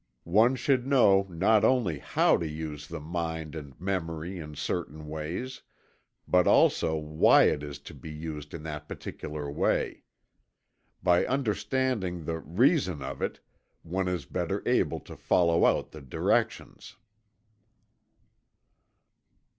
[0.23, 5.61] One should know not only "how" to use the mind and memory in certain ways,
[6.27, 10.01] but also "why" it is to be used in that particular way.
[11.03, 13.41] By understanding the "reason of it,"
[13.83, 16.95] one is better able to follow out the directions.